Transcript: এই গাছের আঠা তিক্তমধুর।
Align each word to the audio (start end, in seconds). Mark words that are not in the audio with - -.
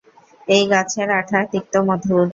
এই 0.47 0.63
গাছের 0.71 1.09
আঠা 1.19 1.39
তিক্তমধুর। 1.51 2.25